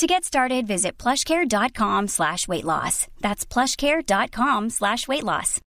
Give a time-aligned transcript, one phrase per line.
[0.00, 3.06] To get started, visit plushcare.com slash weight loss.
[3.20, 5.60] That's plushcare.com slash weight loss.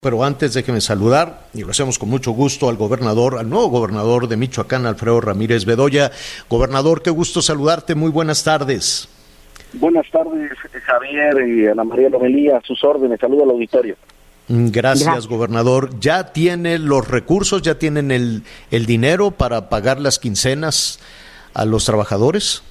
[0.00, 4.26] Pero antes déjeme saludar, y lo hacemos con mucho gusto, al gobernador, al nuevo gobernador
[4.26, 6.10] de Michoacán, Alfredo Ramírez Bedoya.
[6.50, 9.08] Gobernador, qué gusto saludarte, muy buenas tardes.
[9.74, 10.50] Buenas tardes,
[10.84, 13.94] Javier y Ana María Lomelía, a sus órdenes, saludo al auditorio.
[14.48, 15.90] Mm, gracias, gobernador.
[16.00, 20.98] ¿Ya tiene los recursos, ya tienen el, el dinero para pagar las quincenas
[21.54, 22.62] a los trabajadores?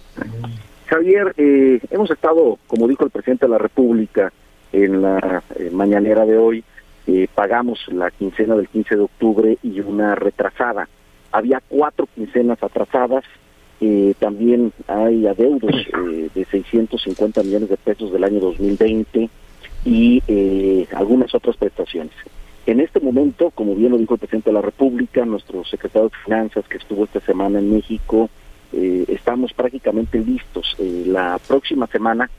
[0.87, 4.31] Javier, eh, hemos estado, como dijo el presidente de la República
[4.73, 6.63] en la eh, mañanera de hoy,
[7.07, 10.87] eh, pagamos la quincena del 15 de octubre y una retrasada.
[11.31, 13.23] Había cuatro quincenas atrasadas,
[14.19, 15.71] también hay adeudos
[16.35, 19.27] de 650 millones de pesos del año 2020
[19.85, 20.21] y
[20.93, 22.13] algunas otras prestaciones.
[22.67, 26.23] En este momento, como bien lo dijo el presidente de la República, nuestro secretario de
[26.23, 28.29] Finanzas que estuvo esta semana en México,
[28.73, 30.75] eh, estamos prácticamente listos.
[30.79, 32.29] Eh, la próxima semana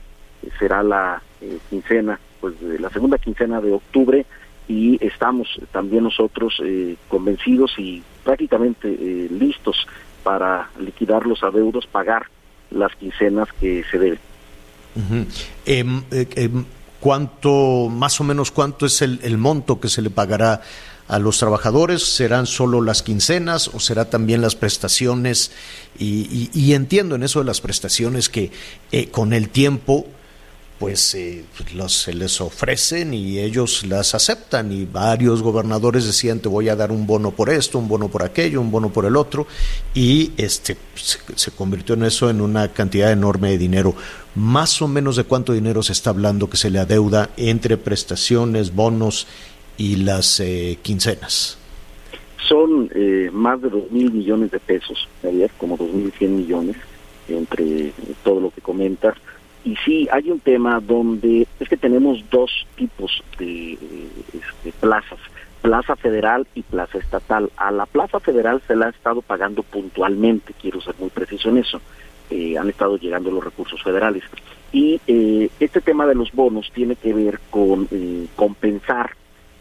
[0.41, 1.21] eh, será la
[1.69, 4.25] quincena, pues de la segunda quincena de octubre
[4.67, 6.61] y estamos también nosotros
[7.09, 8.87] convencidos y prácticamente
[9.29, 9.75] listos
[10.23, 12.27] para liquidar los adeudos, pagar
[12.71, 14.19] las quincenas que se deben.
[15.65, 16.65] Em, em,
[17.01, 20.61] ¿Cuánto, más o menos, cuánto es el, el monto que se le pagará
[21.07, 22.03] a los trabajadores?
[22.03, 25.51] ¿Serán solo las quincenas o será también las prestaciones?
[25.99, 28.51] Y, entiendo en eso de las prestaciones que
[28.91, 30.07] eh, con el tiempo
[30.83, 31.45] pues eh,
[31.87, 36.91] se les ofrecen y ellos las aceptan y varios gobernadores decían te voy a dar
[36.91, 39.47] un bono por esto, un bono por aquello, un bono por el otro
[39.93, 43.95] y este se, se convirtió en eso en una cantidad enorme de dinero.
[44.35, 48.75] Más o menos de cuánto dinero se está hablando que se le adeuda entre prestaciones,
[48.75, 49.27] bonos
[49.77, 51.57] y las eh, quincenas?
[52.47, 55.07] Son eh, más de dos mil millones de pesos,
[55.57, 56.75] como dos mil cien millones
[57.27, 59.15] entre todo lo que comentas.
[59.63, 63.73] Y sí, hay un tema donde es que tenemos dos tipos de
[64.33, 65.19] este, plazas,
[65.61, 67.49] plaza federal y plaza estatal.
[67.55, 71.59] A la plaza federal se la ha estado pagando puntualmente, quiero ser muy preciso en
[71.59, 71.79] eso.
[72.29, 74.23] Eh, han estado llegando los recursos federales.
[74.73, 74.99] Y
[75.59, 77.87] este tema de los bonos tiene que ver con
[78.35, 79.11] compensar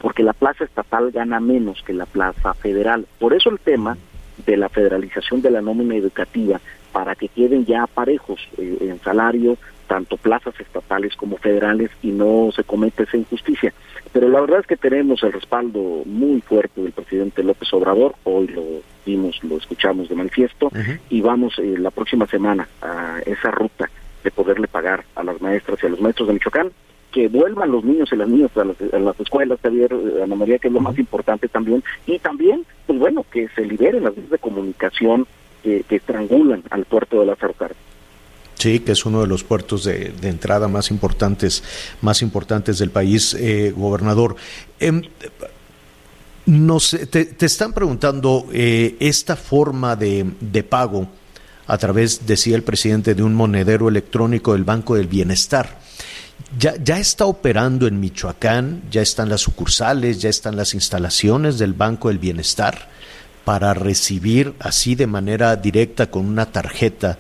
[0.02, 3.06] porque la plaza estatal gana menos que la plaza federal.
[3.20, 3.96] Por eso el tema
[4.44, 9.56] de la federalización de la nómina educativa, para que queden ya parejos eh, en salario,
[9.86, 13.72] tanto plazas estatales como federales, y no se cometa esa injusticia.
[14.12, 18.48] Pero la verdad es que tenemos el respaldo muy fuerte del presidente López Obrador, hoy
[18.48, 18.64] lo
[19.06, 20.70] vimos, lo escuchamos de manifiesto,
[21.10, 23.88] y vamos eh, la próxima semana a esa ruta
[24.24, 26.72] de poderle pagar a las maestras y a los maestros de Michoacán
[27.12, 30.68] que vuelvan los niños y las niñas a las, escuelas, Javier, eh, Ana María, que
[30.68, 34.38] es lo más importante también, y también, pues bueno, que se liberen las vías de
[34.38, 35.26] comunicación
[35.62, 37.76] que, estrangulan al puerto de la Cárdenas.
[38.54, 41.62] Sí, que es uno de los puertos de, entrada más importantes,
[42.00, 44.36] más importantes del país, eh, gobernador.
[44.78, 45.02] Eh,
[47.10, 51.08] te, te, están preguntando eh, esta forma de, de pago
[51.66, 55.78] a través, decía el presidente, de un monedero electrónico del Banco del Bienestar.
[56.58, 61.72] Ya, ya está operando en Michoacán, ya están las sucursales, ya están las instalaciones del
[61.72, 62.88] Banco del Bienestar
[63.44, 67.18] para recibir así de manera directa con una tarjeta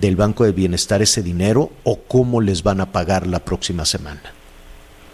[0.00, 4.22] del Banco del Bienestar ese dinero o cómo les van a pagar la próxima semana?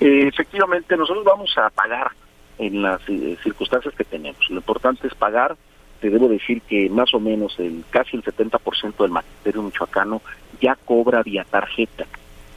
[0.01, 2.13] Eh, efectivamente, nosotros vamos a pagar
[2.59, 4.49] en las eh, circunstancias que tenemos.
[4.51, 5.57] Lo importante es pagar.
[6.01, 10.23] Te debo decir que más o menos el casi el 70% del magisterio michoacano
[10.61, 12.07] ya cobra vía tarjeta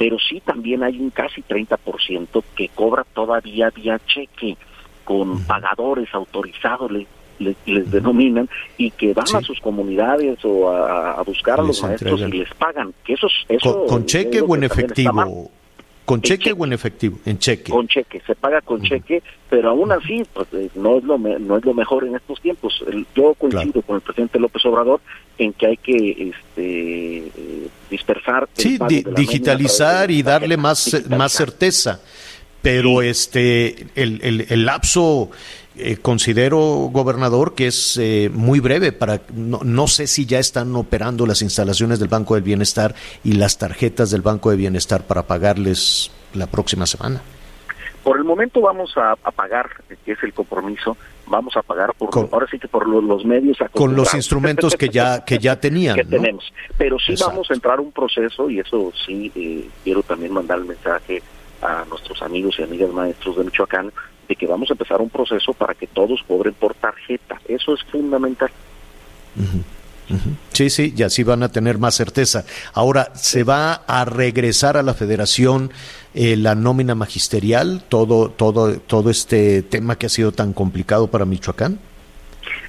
[0.02, 4.58] pero sí también hay un casi 30% que cobra todavía vía cheque
[5.04, 6.92] con pagadores autorizados,
[7.38, 8.50] les, denominan,
[8.80, 12.96] y que van a sus comunidades o a, buscar a los maestros y les pagan.
[13.04, 15.52] Que eso, eso ¿Con, cheque o en efectivo?
[16.06, 17.20] ¿Con cheque, o en efectivo?
[17.26, 17.72] En cheque.
[17.72, 21.58] Con cheque, se paga con cheque, pero aún así pues, eh, no, es lo no
[21.58, 22.84] es lo mejor en estos tiempos.
[23.16, 25.00] Yo coincido con el presidente López Obrador
[25.38, 28.50] en que hay que este, dispersar.
[28.54, 28.78] Sí,
[29.16, 32.02] digitalizar y darle más, más certeza.
[32.62, 35.32] Pero este el, el, el lapso
[35.82, 36.60] eh, considero,
[36.92, 41.42] gobernador, que es eh, muy breve para no, no, sé si ya están operando las
[41.42, 46.48] instalaciones del Banco del Bienestar y las tarjetas del Banco de Bienestar para pagarles la
[46.48, 47.22] próxima semana.
[48.04, 49.70] Por el momento vamos a, pagar,
[50.06, 50.98] que es el compromiso,
[51.28, 55.24] vamos a pagar por ahora sí que por los, medios con los instrumentos que ya
[55.24, 56.52] que ya tenían que tenemos.
[56.78, 60.58] Pero sí vamos a entrar a un proceso y eso sí eh, quiero también mandar
[60.58, 61.22] el mensaje
[61.62, 63.92] a nuestros amigos y amigas maestros de Michoacán
[64.32, 67.84] de que vamos a empezar un proceso para que todos cobren por tarjeta eso es
[67.84, 68.50] fundamental
[70.52, 72.44] Sí, sí, y así van a tener más certeza.
[72.74, 75.72] Ahora, ¿se va a regresar a la federación
[76.14, 81.24] eh, la nómina magisterial, todo, todo, todo este tema que ha sido tan complicado para
[81.24, 81.80] Michoacán?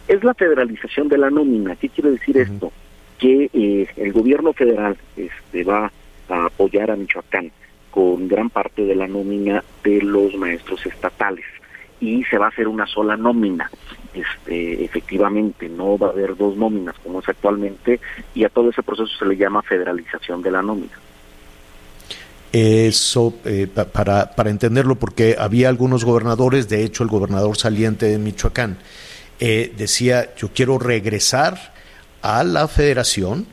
[0.07, 1.75] Es la federalización de la nómina.
[1.77, 2.73] ¿Qué quiere decir esto?
[3.19, 5.91] Que eh, el gobierno federal este, va
[6.29, 7.51] a apoyar a Michoacán
[7.91, 11.45] con gran parte de la nómina de los maestros estatales
[12.03, 13.71] y se va a hacer una sola nómina.
[14.13, 18.01] Este, efectivamente, no va a haber dos nóminas como es actualmente
[18.35, 20.93] y a todo ese proceso se le llama federalización de la nómina.
[22.53, 28.19] Eso, eh, para, para entenderlo, porque había algunos gobernadores, de hecho el gobernador saliente de
[28.19, 28.79] Michoacán,
[29.39, 31.73] eh, decía, yo quiero regresar
[32.21, 33.47] a la federación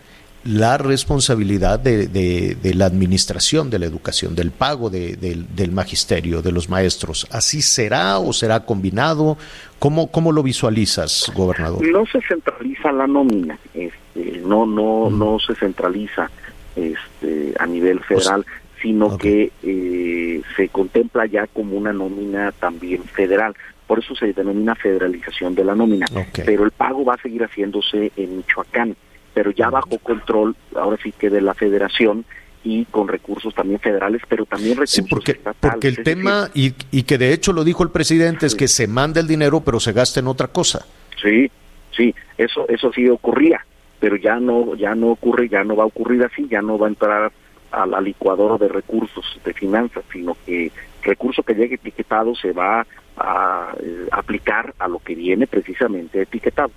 [0.46, 6.52] la responsabilidad de, de, la administración de la educación, del pago de, del magisterio, de
[6.52, 7.28] los maestros.
[7.32, 9.38] ¿Así será o será combinado?
[9.80, 11.86] ¿Cómo, cómo lo visualizas, gobernador?
[11.88, 15.20] No se centraliza la nómina, este, no, no, mm.
[15.20, 16.30] no se centraliza
[16.76, 18.46] este, a nivel federal,
[18.82, 23.56] sino que eh, se contempla ya como una nómina también federal.
[23.88, 26.06] Por eso se denomina federalización de la nómina.
[26.46, 28.96] Pero el pago va a seguir haciéndose en Michoacán
[29.34, 32.26] pero ya bajo control, ahora sí que de la federación
[32.64, 37.04] y con recursos también federales, pero también recursos sí, porque, Porque el tema, y, y,
[37.04, 39.94] que de hecho lo dijo el presidente, es que se manda el dinero, pero se
[39.94, 40.86] gasta en otra cosa.
[41.22, 41.50] Sí,
[41.96, 43.66] sí, eso, eso sí ocurría,
[44.00, 46.88] pero ya no, ya no ocurre, ya no va a ocurrir así, ya no va
[46.88, 47.32] a entrar
[47.72, 50.72] a la licuadora de recursos de finanzas, sino que
[51.04, 52.86] recurso que llegue etiquetado se va
[53.18, 56.72] a eh, aplicar a lo que viene precisamente etiquetado.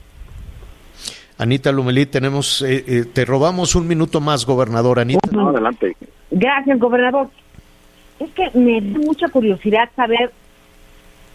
[1.38, 5.00] Anita Lumelí, tenemos, eh, eh, te robamos un minuto más, gobernador.
[5.00, 5.28] Anita.
[5.30, 5.96] adelante.
[6.30, 7.28] Gracias, gobernador.
[8.18, 10.32] Es que me da mucha curiosidad saber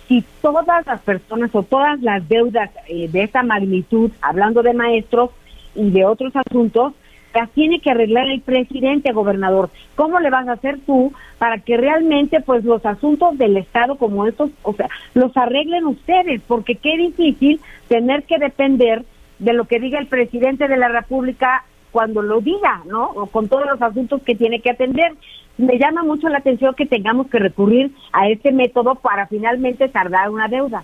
[0.07, 5.31] si todas las personas o todas las deudas eh, de esta magnitud, hablando de maestros
[5.75, 6.93] y de otros asuntos,
[7.33, 9.69] las tiene que arreglar el presidente, gobernador.
[9.95, 14.25] ¿Cómo le vas a hacer tú para que realmente pues los asuntos del Estado como
[14.25, 16.41] estos, o sea, los arreglen ustedes?
[16.47, 17.59] Porque qué difícil
[17.89, 19.03] tener que depender
[19.39, 23.05] de lo que diga el presidente de la República cuando lo diga, ¿no?
[23.11, 25.13] O con todos los asuntos que tiene que atender.
[25.57, 30.29] Me llama mucho la atención que tengamos que recurrir a este método para finalmente tardar
[30.29, 30.83] una deuda.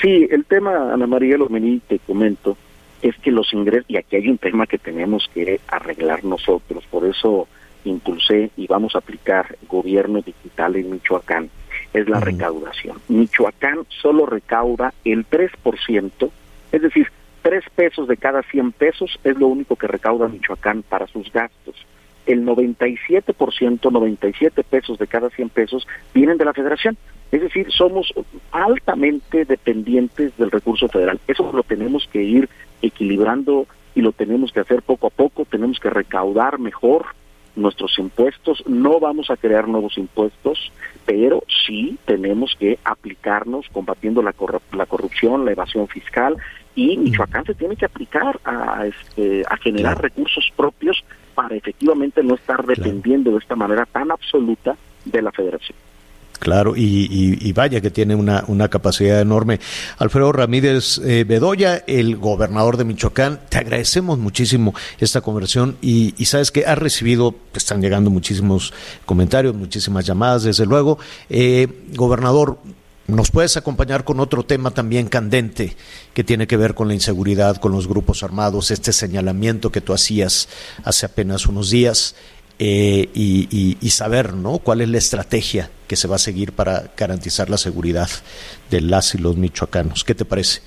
[0.00, 2.56] Sí, el tema, Ana María Lomení, te comento,
[3.02, 7.04] es que los ingresos, y aquí hay un tema que tenemos que arreglar nosotros, por
[7.04, 7.48] eso
[7.84, 11.50] impulsé y vamos a aplicar gobierno digital en Michoacán
[11.92, 12.98] es la recaudación.
[13.08, 16.30] Michoacán solo recauda el 3%,
[16.72, 17.08] es decir,
[17.42, 21.74] 3 pesos de cada 100 pesos es lo único que recauda Michoacán para sus gastos.
[22.26, 26.96] El 97%, 97 pesos de cada 100 pesos vienen de la federación.
[27.32, 28.12] Es decir, somos
[28.50, 31.20] altamente dependientes del recurso federal.
[31.26, 32.48] Eso lo tenemos que ir
[32.82, 37.06] equilibrando y lo tenemos que hacer poco a poco, tenemos que recaudar mejor
[37.56, 40.72] nuestros impuestos, no vamos a crear nuevos impuestos,
[41.04, 44.34] pero sí tenemos que aplicarnos combatiendo la,
[44.72, 46.36] la corrupción, la evasión fiscal
[46.74, 51.04] y Michoacán se tiene que aplicar a, este, a generar recursos propios
[51.34, 55.76] para efectivamente no estar dependiendo de esta manera tan absoluta de la federación.
[56.40, 59.60] Claro, y, vaya que tiene una, capacidad enorme.
[59.98, 66.50] Alfredo Ramírez eh, Bedoya, el gobernador de Michoacán, te agradecemos muchísimo esta conversación y, sabes
[66.50, 68.72] que has recibido, están llegando muchísimos
[69.04, 70.98] comentarios, muchísimas llamadas, desde luego.
[71.28, 72.58] Eh, gobernador,
[73.06, 75.76] ¿Nos puedes acompañar con otro tema también candente
[76.14, 79.92] que tiene que ver con la inseguridad, con los grupos armados, este señalamiento que tú
[79.92, 80.48] hacías
[80.84, 82.14] hace apenas unos días?
[82.62, 84.58] Eh, y, saber ¿no?
[84.58, 88.10] cuál es la estrategia que se va a seguir para garantizar la seguridad
[88.70, 90.04] de las y los michoacanos.
[90.04, 90.60] ¿Qué te parece?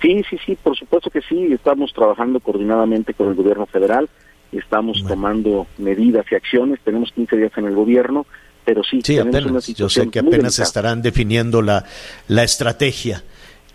[0.00, 1.52] Sí, sí, sí, por supuesto que sí.
[1.52, 4.08] Estamos trabajando coordinadamente con el gobierno federal,
[4.52, 6.78] estamos tomando medidas y acciones.
[6.84, 8.24] Tenemos 15 días en el gobierno,
[8.64, 9.00] pero sí.
[9.02, 9.66] Sí, apenas.
[9.66, 11.84] Yo sé que apenas estarán definiendo la,
[12.28, 13.24] la estrategia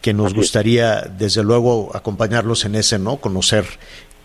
[0.01, 3.17] que nos gustaría, desde luego, acompañarlos en ese, ¿no?
[3.17, 3.65] Conocer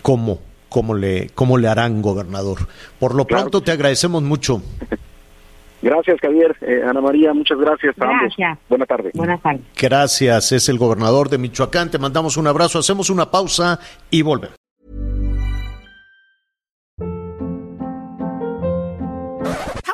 [0.00, 0.38] cómo
[0.71, 2.61] cómo le, cómo le harán, gobernador.
[2.99, 4.62] Por lo pronto, te agradecemos mucho.
[5.83, 6.57] Gracias, Javier.
[6.61, 7.95] Eh, Ana María, muchas gracias.
[7.97, 8.59] Gracias.
[8.69, 9.12] Buenas tardes.
[9.15, 9.62] Buenas tardes.
[9.77, 10.53] Gracias.
[10.53, 11.91] Es el gobernador de Michoacán.
[11.91, 12.79] Te mandamos un abrazo.
[12.79, 14.57] Hacemos una pausa y volvemos.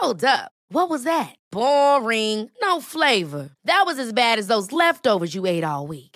[0.01, 0.51] Hold up.
[0.71, 1.37] What was that?
[1.53, 2.51] Boring.
[2.61, 3.51] No flavor.
[3.65, 6.16] That was as bad as those leftovers you ate all week.